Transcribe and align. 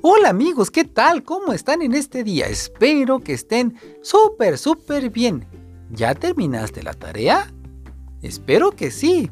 Hola 0.00 0.28
amigos, 0.28 0.70
¿qué 0.70 0.84
tal? 0.84 1.24
¿Cómo 1.24 1.52
están 1.52 1.82
en 1.82 1.92
este 1.92 2.22
día? 2.22 2.46
Espero 2.46 3.18
que 3.18 3.32
estén 3.32 3.76
súper, 4.00 4.56
súper 4.56 5.10
bien. 5.10 5.44
¿Ya 5.90 6.14
terminaste 6.14 6.84
la 6.84 6.94
tarea? 6.94 7.52
Espero 8.22 8.70
que 8.70 8.92
sí, 8.92 9.28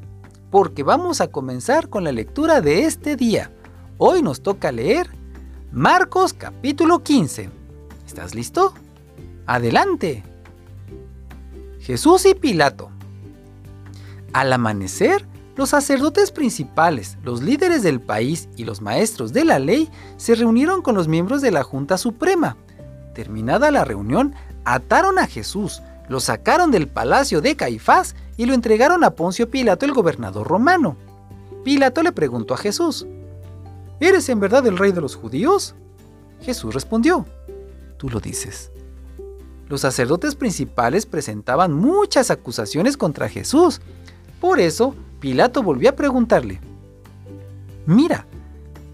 porque 0.50 0.82
vamos 0.82 1.20
a 1.20 1.28
comenzar 1.28 1.88
con 1.88 2.02
la 2.02 2.10
lectura 2.10 2.60
de 2.60 2.84
este 2.84 3.14
día. 3.14 3.52
Hoy 3.98 4.22
nos 4.22 4.42
toca 4.42 4.72
leer 4.72 5.08
Marcos 5.70 6.32
capítulo 6.32 7.04
15. 7.04 7.48
¿Estás 8.04 8.34
listo? 8.34 8.74
Adelante. 9.46 10.24
Jesús 11.78 12.26
y 12.26 12.34
Pilato. 12.34 12.90
Al 14.32 14.52
amanecer, 14.52 15.24
los 15.56 15.70
sacerdotes 15.70 16.30
principales, 16.32 17.16
los 17.22 17.42
líderes 17.42 17.82
del 17.82 18.00
país 18.00 18.48
y 18.56 18.64
los 18.64 18.82
maestros 18.82 19.32
de 19.32 19.44
la 19.44 19.58
ley 19.58 19.90
se 20.18 20.34
reunieron 20.34 20.82
con 20.82 20.94
los 20.94 21.08
miembros 21.08 21.40
de 21.40 21.50
la 21.50 21.62
Junta 21.62 21.96
Suprema. 21.96 22.58
Terminada 23.14 23.70
la 23.70 23.84
reunión, 23.84 24.34
ataron 24.66 25.18
a 25.18 25.26
Jesús, 25.26 25.82
lo 26.08 26.20
sacaron 26.20 26.70
del 26.70 26.88
palacio 26.88 27.40
de 27.40 27.56
Caifás 27.56 28.14
y 28.36 28.44
lo 28.44 28.52
entregaron 28.52 29.02
a 29.02 29.12
Poncio 29.12 29.50
Pilato, 29.50 29.86
el 29.86 29.94
gobernador 29.94 30.46
romano. 30.46 30.96
Pilato 31.64 32.02
le 32.02 32.12
preguntó 32.12 32.52
a 32.52 32.58
Jesús, 32.58 33.06
¿Eres 33.98 34.28
en 34.28 34.40
verdad 34.40 34.66
el 34.66 34.76
rey 34.76 34.92
de 34.92 35.00
los 35.00 35.16
judíos? 35.16 35.74
Jesús 36.42 36.74
respondió, 36.74 37.24
Tú 37.96 38.10
lo 38.10 38.20
dices. 38.20 38.70
Los 39.68 39.80
sacerdotes 39.80 40.34
principales 40.34 41.06
presentaban 41.06 41.72
muchas 41.72 42.30
acusaciones 42.30 42.98
contra 42.98 43.30
Jesús. 43.30 43.80
Por 44.38 44.60
eso, 44.60 44.94
Pilato 45.20 45.62
volvió 45.62 45.90
a 45.90 45.96
preguntarle, 45.96 46.60
Mira, 47.86 48.26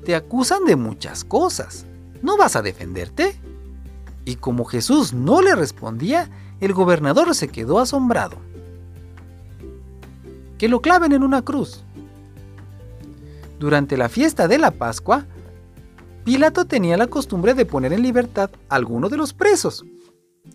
te 0.04 0.14
acusan 0.14 0.64
de 0.64 0.76
muchas 0.76 1.24
cosas, 1.24 1.86
¿no 2.20 2.36
vas 2.36 2.56
a 2.56 2.62
defenderte? 2.62 3.36
Y 4.24 4.36
como 4.36 4.64
Jesús 4.64 5.12
no 5.12 5.40
le 5.40 5.54
respondía, 5.54 6.30
el 6.60 6.74
gobernador 6.74 7.34
se 7.34 7.48
quedó 7.48 7.80
asombrado. 7.80 8.36
Que 10.58 10.68
lo 10.68 10.80
claven 10.80 11.12
en 11.12 11.22
una 11.22 11.42
cruz. 11.42 11.84
Durante 13.58 13.96
la 13.96 14.08
fiesta 14.08 14.46
de 14.46 14.58
la 14.58 14.72
Pascua, 14.72 15.26
Pilato 16.24 16.66
tenía 16.66 16.96
la 16.96 17.08
costumbre 17.08 17.54
de 17.54 17.66
poner 17.66 17.92
en 17.92 18.02
libertad 18.02 18.50
a 18.68 18.76
alguno 18.76 19.08
de 19.08 19.16
los 19.16 19.32
presos, 19.32 19.84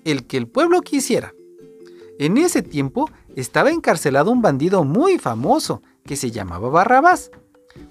el 0.06 0.26
que 0.26 0.38
el 0.38 0.48
pueblo 0.48 0.82
quisiera. 0.82 1.34
En 2.20 2.38
ese 2.38 2.62
tiempo 2.62 3.10
estaba 3.42 3.70
encarcelado 3.70 4.32
un 4.32 4.42
bandido 4.42 4.84
muy 4.84 5.20
famoso 5.20 5.84
que 6.04 6.16
se 6.16 6.32
llamaba 6.32 6.70
Barrabás. 6.70 7.30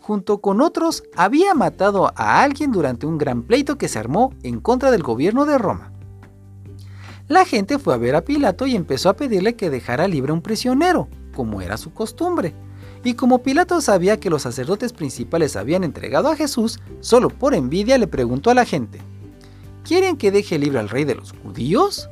Junto 0.00 0.40
con 0.40 0.60
otros 0.60 1.04
había 1.14 1.54
matado 1.54 2.12
a 2.16 2.42
alguien 2.42 2.72
durante 2.72 3.06
un 3.06 3.16
gran 3.16 3.44
pleito 3.44 3.78
que 3.78 3.86
se 3.86 4.00
armó 4.00 4.34
en 4.42 4.58
contra 4.58 4.90
del 4.90 5.04
gobierno 5.04 5.46
de 5.46 5.56
Roma. 5.56 5.92
La 7.28 7.44
gente 7.44 7.78
fue 7.78 7.94
a 7.94 7.96
ver 7.96 8.16
a 8.16 8.22
Pilato 8.22 8.66
y 8.66 8.74
empezó 8.74 9.08
a 9.08 9.14
pedirle 9.14 9.54
que 9.54 9.70
dejara 9.70 10.08
libre 10.08 10.32
a 10.32 10.34
un 10.34 10.42
prisionero, 10.42 11.08
como 11.32 11.60
era 11.60 11.76
su 11.76 11.92
costumbre. 11.94 12.52
Y 13.04 13.14
como 13.14 13.44
Pilato 13.44 13.80
sabía 13.80 14.18
que 14.18 14.30
los 14.30 14.42
sacerdotes 14.42 14.92
principales 14.92 15.54
habían 15.54 15.84
entregado 15.84 16.28
a 16.28 16.34
Jesús, 16.34 16.80
solo 16.98 17.28
por 17.28 17.54
envidia 17.54 17.98
le 17.98 18.08
preguntó 18.08 18.50
a 18.50 18.54
la 18.54 18.64
gente, 18.64 19.00
¿quieren 19.84 20.16
que 20.16 20.32
deje 20.32 20.58
libre 20.58 20.80
al 20.80 20.88
rey 20.88 21.04
de 21.04 21.14
los 21.14 21.30
judíos? 21.30 22.10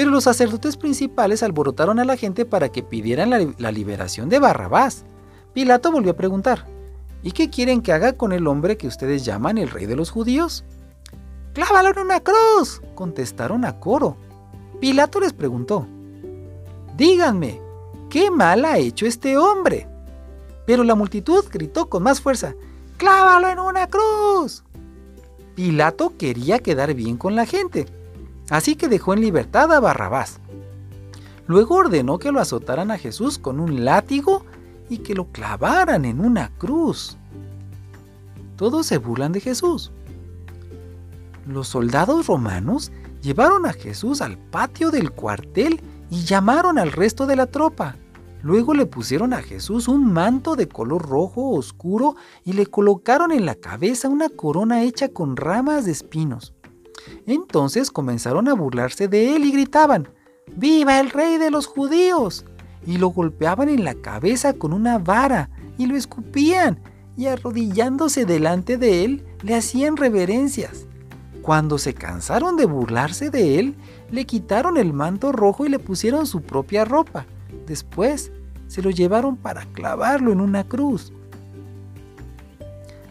Pero 0.00 0.12
los 0.12 0.24
sacerdotes 0.24 0.78
principales 0.78 1.42
alborotaron 1.42 1.98
a 1.98 2.06
la 2.06 2.16
gente 2.16 2.46
para 2.46 2.70
que 2.70 2.82
pidieran 2.82 3.28
la, 3.58 3.70
liberación 3.70 4.30
de 4.30 4.38
Barrabás. 4.38 5.04
Pilato 5.52 5.92
volvió 5.92 6.12
a 6.12 6.16
preguntar, 6.16 6.66
¿y 7.22 7.32
qué 7.32 7.50
quieren 7.50 7.82
que 7.82 7.92
haga 7.92 8.14
con 8.14 8.32
el 8.32 8.46
hombre 8.46 8.78
que 8.78 8.86
ustedes 8.86 9.26
llaman 9.26 9.58
el 9.58 9.68
rey 9.68 9.84
de 9.84 9.96
los 9.96 10.10
judíos? 10.10 10.64
¡Clávalo 11.52 11.90
en 11.90 11.98
una 11.98 12.20
cruz! 12.20 12.80
contestaron 12.94 13.66
a 13.66 13.78
coro. 13.78 14.16
Pilato 14.80 15.20
les 15.20 15.34
preguntó, 15.34 15.86
Díganme, 16.96 17.60
¿qué 18.08 18.30
mal 18.30 18.64
ha 18.64 18.78
hecho 18.78 19.04
este 19.04 19.36
hombre? 19.36 19.86
Pero 20.64 20.82
la 20.82 20.94
multitud 20.94 21.44
gritó 21.52 21.90
con 21.90 22.04
más 22.04 22.22
fuerza, 22.22 22.54
¡Clávalo 22.96 23.48
en 23.48 23.58
una 23.58 23.86
cruz! 23.86 24.64
Pilato 25.54 26.14
quería 26.16 26.58
quedar 26.58 26.94
bien 26.94 27.18
con 27.18 27.36
la 27.36 27.44
gente 27.44 27.99
Así 28.50 28.74
que 28.74 28.88
dejó 28.88 29.14
en 29.14 29.20
libertad 29.20 29.72
a 29.72 29.80
Barrabás. 29.80 30.40
Luego 31.46 31.76
ordenó 31.76 32.18
que 32.18 32.32
lo 32.32 32.40
azotaran 32.40 32.90
a 32.90 32.98
Jesús 32.98 33.38
con 33.38 33.60
un 33.60 33.84
látigo 33.84 34.44
y 34.88 34.98
que 34.98 35.14
lo 35.14 35.28
clavaran 35.28 36.04
en 36.04 36.20
una 36.20 36.50
cruz. 36.58 37.16
Todos 38.56 38.86
se 38.86 38.98
burlan 38.98 39.32
de 39.32 39.40
Jesús. 39.40 39.92
Los 41.46 41.68
soldados 41.68 42.26
romanos 42.26 42.92
llevaron 43.22 43.66
a 43.66 43.72
Jesús 43.72 44.20
al 44.20 44.36
patio 44.36 44.90
del 44.90 45.12
cuartel 45.12 45.80
y 46.10 46.24
llamaron 46.24 46.78
al 46.78 46.92
resto 46.92 47.26
de 47.26 47.36
la 47.36 47.46
tropa. 47.46 47.96
Luego 48.42 48.74
le 48.74 48.86
pusieron 48.86 49.32
a 49.32 49.42
Jesús 49.42 49.86
un 49.86 50.12
manto 50.12 50.56
de 50.56 50.68
color 50.68 51.08
rojo 51.08 51.50
oscuro 51.50 52.16
y 52.44 52.54
le 52.54 52.66
colocaron 52.66 53.32
en 53.32 53.46
la 53.46 53.54
cabeza 53.54 54.08
una 54.08 54.28
corona 54.28 54.82
hecha 54.82 55.08
con 55.08 55.36
ramas 55.36 55.84
de 55.84 55.92
espinos. 55.92 56.54
Entonces 57.26 57.90
comenzaron 57.90 58.48
a 58.48 58.54
burlarse 58.54 59.08
de 59.08 59.36
él 59.36 59.44
y 59.44 59.52
gritaban, 59.52 60.08
¡Viva 60.56 61.00
el 61.00 61.10
rey 61.10 61.38
de 61.38 61.50
los 61.50 61.66
judíos! 61.66 62.44
Y 62.86 62.98
lo 62.98 63.08
golpeaban 63.08 63.68
en 63.68 63.84
la 63.84 63.94
cabeza 63.94 64.54
con 64.54 64.72
una 64.72 64.98
vara 64.98 65.50
y 65.76 65.86
lo 65.86 65.96
escupían 65.96 66.80
y 67.16 67.26
arrodillándose 67.26 68.24
delante 68.24 68.78
de 68.78 69.04
él 69.04 69.24
le 69.42 69.54
hacían 69.54 69.96
reverencias. 69.96 70.86
Cuando 71.42 71.78
se 71.78 71.94
cansaron 71.94 72.56
de 72.56 72.66
burlarse 72.66 73.30
de 73.30 73.58
él, 73.58 73.74
le 74.10 74.24
quitaron 74.24 74.76
el 74.76 74.92
manto 74.92 75.32
rojo 75.32 75.66
y 75.66 75.68
le 75.68 75.78
pusieron 75.78 76.26
su 76.26 76.42
propia 76.42 76.84
ropa. 76.84 77.26
Después 77.66 78.32
se 78.68 78.82
lo 78.82 78.90
llevaron 78.90 79.36
para 79.36 79.64
clavarlo 79.66 80.32
en 80.32 80.40
una 80.40 80.64
cruz. 80.64 81.12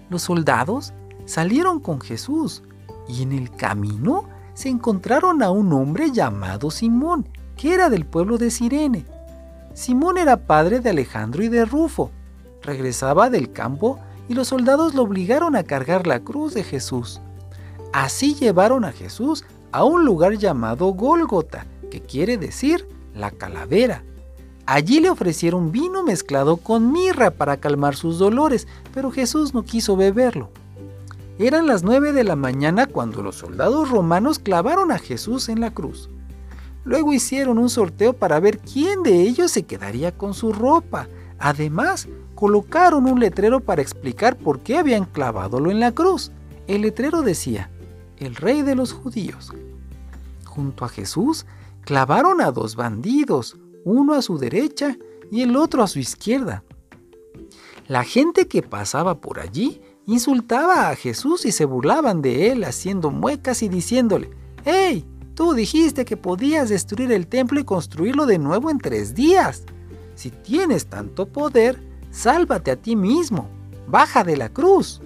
Los 0.10 0.24
soldados 0.24 0.94
salieron 1.26 1.80
con 1.80 2.02
Jesús 2.02 2.64
y 3.09 3.24
en 3.24 3.34
el 3.34 3.52
camino 3.52 4.24
se 4.53 4.70
encontraron 4.70 5.42
a 5.42 5.50
un 5.52 5.74
hombre 5.74 6.12
llamado 6.12 6.72
Simón, 6.72 7.28
que 7.58 7.74
era 7.74 7.90
del 7.90 8.06
pueblo 8.06 8.38
de 8.38 8.52
Sirene. 8.52 9.06
Simón 9.74 10.18
era 10.18 10.38
padre 10.38 10.80
de 10.80 10.92
Alejandro 10.92 11.44
y 11.44 11.50
de 11.50 11.66
Rufo. 11.66 12.12
Regresaba 12.62 13.30
del 13.30 13.52
campo 13.52 14.00
y 14.28 14.34
los 14.36 14.50
soldados 14.50 14.94
lo 14.94 15.03
obligaron 15.03 15.56
a 15.56 15.64
cargar 15.64 16.06
la 16.06 16.20
cruz 16.20 16.53
de 16.53 16.64
Jesús. 16.64 17.20
Así 17.92 18.36
llevaron 18.36 18.86
a 18.86 18.92
Jesús 18.92 19.44
a 19.72 19.84
un 19.84 20.06
lugar 20.06 20.38
llamado 20.38 20.88
Gólgota, 20.88 21.66
que 21.90 22.02
quiere 22.02 22.38
decir 22.38 22.88
la 23.16 23.31
calavera. 23.31 24.03
Allí 24.66 25.00
le 25.00 25.09
ofrecieron 25.09 25.72
vino 25.72 26.03
mezclado 26.03 26.58
con 26.58 26.91
mirra 26.91 27.31
para 27.31 27.58
calmar 27.58 27.96
sus 27.96 28.20
dolores, 28.20 28.68
pero 28.94 29.09
Jesús 29.09 29.53
no 29.53 29.64
quiso 29.64 29.96
beberlo. 29.96 30.52
Eran 31.42 31.68
las 31.68 31.84
nueve 31.84 32.12
de 32.12 32.26
la 32.26 32.36
mañana 32.36 32.86
cuando 32.86 33.24
los 33.24 33.38
soldados 33.38 33.90
romanos 33.90 34.40
clavaron 34.40 34.92
a 34.92 35.00
Jesús 35.00 35.48
en 35.48 35.62
la 35.62 35.74
cruz. 35.74 36.10
Luego 36.84 37.14
hicieron 37.14 37.58
un 37.58 37.70
sorteo 37.70 38.12
para 38.12 38.42
ver 38.42 38.60
quién 38.60 39.04
de 39.04 39.22
ellos 39.22 39.50
se 39.50 39.64
quedaría 39.64 40.12
con 40.12 40.34
su 40.34 40.52
ropa. 40.52 41.08
Además, 41.40 42.10
colocaron 42.36 43.06
un 43.06 43.22
letrero 43.22 43.62
para 43.62 43.82
explicar 43.82 44.36
por 44.38 44.60
qué 44.60 44.78
habían 44.78 45.06
clavadolo 45.06 45.72
en 45.72 45.80
la 45.80 45.94
cruz. 45.94 46.34
El 46.68 46.82
letrero 46.82 47.22
decía, 47.22 47.72
el 48.18 48.36
rey 48.36 48.62
de 48.62 48.76
los 48.76 48.92
judíos. 48.92 49.54
Junto 50.44 50.84
a 50.84 50.90
Jesús 50.90 51.46
clavaron 51.86 52.42
a 52.42 52.52
dos 52.52 52.76
bandidos, 52.76 53.56
uno 53.86 54.14
a 54.14 54.22
su 54.22 54.38
derecha 54.38 54.98
y 55.32 55.44
el 55.44 55.56
otro 55.56 55.84
a 55.84 55.88
su 55.88 56.00
izquierda. 56.00 56.66
La 57.88 58.04
gente 58.04 58.50
que 58.50 58.62
pasaba 58.62 59.22
por 59.22 59.40
allí 59.40 59.82
insultaba 60.14 60.90
a 60.90 60.96
Jesús 60.96 61.46
y 61.46 61.52
se 61.52 61.66
burlaban 61.66 62.22
de 62.22 62.52
él 62.52 62.64
haciendo 62.64 63.11
muecas 63.11 63.64
y 63.64 63.70
diciéndole, 63.70 64.29
¡Hey! 64.66 65.06
Tú 65.35 65.53
dijiste 65.53 66.03
que 66.03 66.17
podías 66.17 66.67
destruir 66.67 67.14
el 67.14 67.28
templo 67.28 67.61
y 67.61 67.64
construirlo 67.64 68.26
de 68.26 68.38
nuevo 68.38 68.70
en 68.70 68.78
tres 68.78 69.16
días. 69.16 69.64
Si 70.16 70.32
tienes 70.32 70.88
tanto 70.88 71.28
poder, 71.28 71.82
sálvate 72.11 72.72
a 72.72 72.76
ti 72.76 72.97
mismo. 72.97 73.47
Baja 73.88 74.26
de 74.26 74.35
la 74.35 74.50
cruz. 74.50 75.00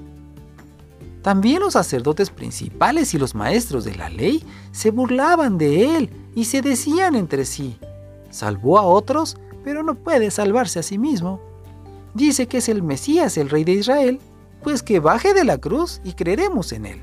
También 1.21 1.59
los 1.59 1.73
sacerdotes 1.73 2.31
principales 2.31 3.13
y 3.13 3.19
los 3.19 3.35
maestros 3.35 3.85
de 3.85 3.95
la 3.95 4.09
ley 4.09 4.43
se 4.71 4.89
burlaban 4.89 5.59
de 5.59 5.97
él 5.97 6.09
y 6.35 6.45
se 6.45 6.61
decían 6.61 7.15
entre 7.15 7.45
sí, 7.45 7.77
salvó 8.31 8.79
a 8.79 8.83
otros, 8.83 9.37
pero 9.63 9.83
no 9.83 9.95
puede 9.95 10.31
salvarse 10.31 10.79
a 10.79 10.83
sí 10.83 10.97
mismo. 10.97 11.39
Dice 12.13 12.47
que 12.47 12.57
es 12.57 12.69
el 12.69 12.81
Mesías, 12.83 13.37
el 13.37 13.49
rey 13.49 13.63
de 13.63 13.73
Israel, 13.73 14.19
pues 14.63 14.81
que 14.81 14.99
baje 14.99 15.33
de 15.33 15.43
la 15.43 15.57
cruz 15.57 16.01
y 16.03 16.13
creeremos 16.13 16.71
en 16.71 16.85
él. 16.85 17.01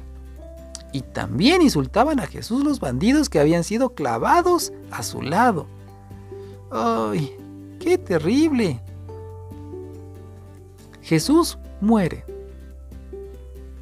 Y 0.92 1.02
también 1.02 1.62
insultaban 1.62 2.18
a 2.18 2.26
Jesús 2.26 2.64
los 2.64 2.80
bandidos 2.80 3.28
que 3.28 3.38
habían 3.38 3.62
sido 3.62 3.90
clavados 3.90 4.72
a 4.90 5.02
su 5.02 5.22
lado. 5.22 5.66
¡Ay! 6.70 7.36
¡Qué 7.78 7.96
terrible! 7.98 8.80
Jesús 11.02 11.58
muere. 11.80 12.24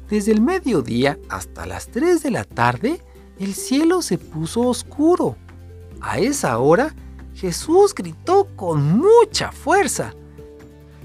Desde 0.09 0.31
el 0.31 0.41
mediodía 0.41 1.17
hasta 1.29 1.65
las 1.65 1.87
3 1.87 2.23
de 2.23 2.31
la 2.31 2.43
tarde, 2.43 3.01
el 3.39 3.53
cielo 3.53 4.01
se 4.01 4.17
puso 4.17 4.61
oscuro. 4.61 5.35
A 6.01 6.19
esa 6.19 6.57
hora, 6.57 6.95
Jesús 7.35 7.93
gritó 7.93 8.47
con 8.55 8.97
mucha 8.97 9.51
fuerza. 9.51 10.13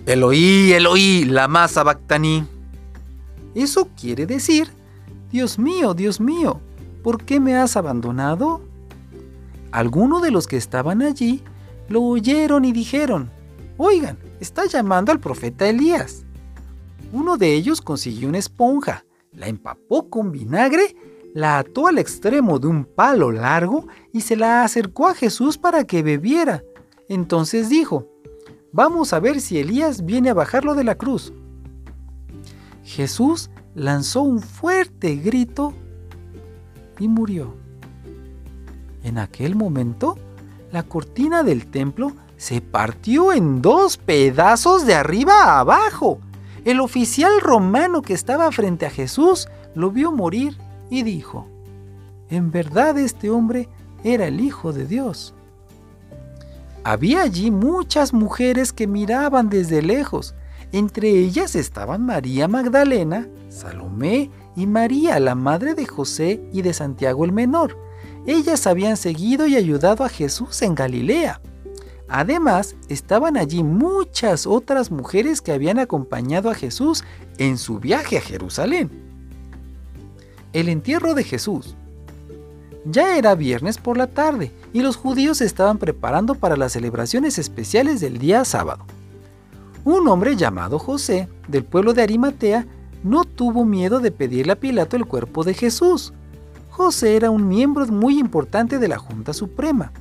Eloí, 0.06 0.72
Eloí, 0.72 1.24
la 1.24 1.48
masa 1.48 1.82
bactaní. 1.82 2.53
Eso 3.54 3.88
quiere 3.98 4.26
decir, 4.26 4.68
Dios 5.30 5.58
mío, 5.58 5.94
Dios 5.94 6.20
mío, 6.20 6.60
¿por 7.02 7.24
qué 7.24 7.40
me 7.40 7.56
has 7.56 7.76
abandonado? 7.76 8.60
Algunos 9.70 10.22
de 10.22 10.30
los 10.30 10.46
que 10.46 10.56
estaban 10.56 11.02
allí 11.02 11.42
lo 11.88 12.02
oyeron 12.02 12.64
y 12.64 12.72
dijeron, 12.72 13.30
oigan, 13.76 14.18
está 14.40 14.66
llamando 14.66 15.12
al 15.12 15.20
profeta 15.20 15.68
Elías. 15.68 16.24
Uno 17.12 17.36
de 17.36 17.54
ellos 17.54 17.80
consiguió 17.80 18.28
una 18.28 18.38
esponja, 18.38 19.04
la 19.32 19.48
empapó 19.48 20.08
con 20.08 20.32
vinagre, 20.32 20.96
la 21.34 21.58
ató 21.58 21.88
al 21.88 21.98
extremo 21.98 22.58
de 22.58 22.68
un 22.68 22.84
palo 22.84 23.32
largo 23.32 23.86
y 24.12 24.20
se 24.20 24.36
la 24.36 24.62
acercó 24.62 25.08
a 25.08 25.14
Jesús 25.14 25.58
para 25.58 25.84
que 25.84 26.02
bebiera. 26.02 26.62
Entonces 27.08 27.68
dijo, 27.68 28.08
vamos 28.72 29.12
a 29.12 29.20
ver 29.20 29.40
si 29.40 29.58
Elías 29.58 30.04
viene 30.04 30.30
a 30.30 30.34
bajarlo 30.34 30.74
de 30.74 30.84
la 30.84 30.94
cruz. 30.94 31.32
Jesús 32.84 33.50
lanzó 33.74 34.22
un 34.22 34.40
fuerte 34.40 35.16
grito 35.16 35.72
y 36.98 37.08
murió. 37.08 37.54
En 39.02 39.18
aquel 39.18 39.56
momento, 39.56 40.16
la 40.70 40.82
cortina 40.82 41.42
del 41.42 41.66
templo 41.66 42.12
se 42.36 42.60
partió 42.60 43.32
en 43.32 43.62
dos 43.62 43.96
pedazos 43.96 44.86
de 44.86 44.94
arriba 44.94 45.44
a 45.44 45.60
abajo 45.60 46.20
el 46.64 46.80
oficial 46.80 47.40
romano 47.42 48.00
que 48.00 48.14
estaba 48.14 48.50
frente 48.50 48.86
a 48.86 48.90
Jesús 48.90 49.48
lo 49.74 49.90
vio 49.90 50.12
morir 50.12 50.56
y 50.88 51.02
dijo, 51.02 51.46
en 52.30 52.50
verdad 52.50 52.96
este 52.98 53.28
hombre 53.28 53.68
era 54.02 54.26
el 54.26 54.40
Hijo 54.40 54.72
de 54.72 54.86
Dios. 54.86 55.34
Había 56.82 57.22
allí 57.22 57.50
muchas 57.50 58.14
mujeres 58.14 58.72
que 58.72 58.86
miraban 58.86 59.50
desde 59.50 59.82
lejos. 59.82 60.34
Entre 60.74 61.08
ellas 61.08 61.54
estaban 61.54 62.04
María 62.04 62.48
Magdalena, 62.48 63.28
Salomé 63.48 64.32
y 64.56 64.66
María, 64.66 65.20
la 65.20 65.36
madre 65.36 65.76
de 65.76 65.86
José 65.86 66.40
y 66.52 66.62
de 66.62 66.74
Santiago 66.74 67.24
el 67.24 67.30
Menor. 67.30 67.78
Ellas 68.26 68.66
habían 68.66 68.96
seguido 68.96 69.46
y 69.46 69.54
ayudado 69.54 70.02
a 70.02 70.08
Jesús 70.08 70.62
en 70.62 70.74
Galilea. 70.74 71.40
Además, 72.08 72.74
estaban 72.88 73.36
allí 73.36 73.62
muchas 73.62 74.48
otras 74.48 74.90
mujeres 74.90 75.40
que 75.40 75.52
habían 75.52 75.78
acompañado 75.78 76.50
a 76.50 76.56
Jesús 76.56 77.04
en 77.38 77.56
su 77.56 77.78
viaje 77.78 78.18
a 78.18 78.20
Jerusalén. 78.20 78.90
El 80.52 80.68
entierro 80.68 81.14
de 81.14 81.22
Jesús. 81.22 81.76
Ya 82.84 83.16
era 83.16 83.36
viernes 83.36 83.78
por 83.78 83.96
la 83.96 84.08
tarde 84.08 84.50
y 84.72 84.80
los 84.80 84.96
judíos 84.96 85.40
estaban 85.40 85.78
preparando 85.78 86.34
para 86.34 86.56
las 86.56 86.72
celebraciones 86.72 87.38
especiales 87.38 88.00
del 88.00 88.18
día 88.18 88.44
sábado. 88.44 88.84
Un 89.84 90.08
hombre 90.08 90.34
llamado 90.34 90.78
José, 90.78 91.28
del 91.46 91.64
pueblo 91.64 91.92
de 91.92 92.02
Arimatea, 92.02 92.66
no 93.02 93.24
tuvo 93.24 93.66
miedo 93.66 94.00
de 94.00 94.10
pedirle 94.10 94.52
a 94.52 94.60
Pilato 94.60 94.96
el 94.96 95.04
cuerpo 95.04 95.44
de 95.44 95.52
Jesús. 95.52 96.14
José 96.70 97.16
era 97.16 97.30
un 97.30 97.46
miembro 97.46 97.86
muy 97.86 98.18
importante 98.18 98.78
de 98.78 98.88
la 98.88 98.96
Junta 98.96 99.34
Suprema. 99.34 99.92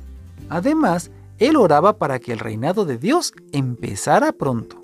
Además, 0.48 1.10
él 1.38 1.56
oraba 1.56 1.98
para 1.98 2.18
que 2.18 2.32
el 2.32 2.38
reinado 2.38 2.86
de 2.86 2.96
Dios 2.96 3.34
empezara 3.52 4.32
pronto. 4.32 4.80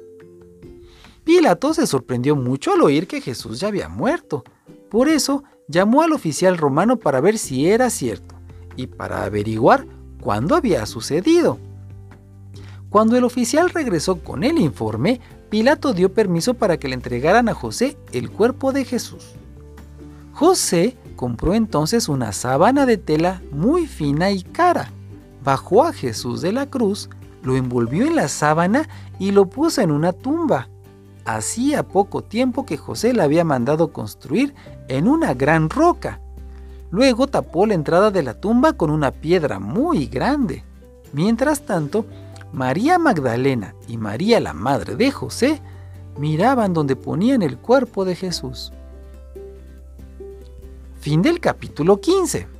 Pilato 1.24 1.72
se 1.72 1.86
sorprendió 1.86 2.36
mucho 2.36 2.74
al 2.74 2.82
oír 2.82 3.06
que 3.06 3.22
Jesús 3.22 3.60
ya 3.60 3.68
había 3.68 3.88
muerto. 3.88 4.44
Por 4.90 5.08
eso 5.08 5.44
llamó 5.66 6.02
al 6.02 6.12
oficial 6.12 6.58
romano 6.58 6.98
para 6.98 7.20
ver 7.22 7.38
si 7.38 7.66
era 7.66 7.88
cierto 7.88 8.34
y 8.76 8.86
para 8.86 9.24
averiguar 9.24 9.86
cuándo 10.20 10.54
había 10.56 10.84
sucedido. 10.84 11.58
Cuando 12.90 13.16
el 13.16 13.24
oficial 13.24 13.70
regresó 13.70 14.16
con 14.16 14.44
el 14.44 14.58
informe, 14.58 15.20
Pilato 15.48 15.92
dio 15.92 16.12
permiso 16.12 16.54
para 16.54 16.78
que 16.78 16.88
le 16.88 16.94
entregaran 16.94 17.48
a 17.48 17.54
José 17.54 17.96
el 18.12 18.30
cuerpo 18.30 18.72
de 18.72 18.84
Jesús. 18.84 19.34
José 20.32 20.96
compró 21.16 21.54
entonces 21.54 22.08
una 22.08 22.32
sábana 22.32 22.86
de 22.86 22.98
tela 22.98 23.42
muy 23.50 23.86
fina 23.86 24.30
y 24.30 24.42
cara 24.42 24.90
bajó 25.42 25.84
a 25.84 25.92
Jesús 25.92 26.40
de 26.40 26.52
la 26.52 26.66
cruz, 26.66 27.08
lo 27.42 27.56
envolvió 27.56 28.06
en 28.06 28.16
la 28.16 28.28
sábana 28.28 28.88
y 29.18 29.32
lo 29.32 29.46
puso 29.46 29.80
en 29.80 29.90
una 29.90 30.12
tumba. 30.12 30.68
Hacía 31.24 31.86
poco 31.86 32.22
tiempo 32.22 32.66
que 32.66 32.76
José 32.76 33.12
la 33.12 33.24
había 33.24 33.44
mandado 33.44 33.92
construir 33.92 34.54
en 34.88 35.08
una 35.08 35.34
gran 35.34 35.70
roca. 35.70 36.20
Luego 36.90 37.26
tapó 37.26 37.66
la 37.66 37.74
entrada 37.74 38.10
de 38.10 38.22
la 38.22 38.34
tumba 38.34 38.72
con 38.72 38.90
una 38.90 39.12
piedra 39.12 39.58
muy 39.58 40.06
grande. 40.06 40.64
Mientras 41.12 41.62
tanto, 41.62 42.04
María 42.52 42.98
Magdalena 42.98 43.74
y 43.86 43.96
María 43.96 44.40
la 44.40 44.52
madre 44.52 44.96
de 44.96 45.10
José 45.10 45.60
miraban 46.18 46.74
donde 46.74 46.96
ponían 46.96 47.42
el 47.42 47.58
cuerpo 47.58 48.04
de 48.04 48.16
Jesús. 48.16 48.72
Fin 51.00 51.22
del 51.22 51.40
capítulo 51.40 52.00
15. 52.00 52.59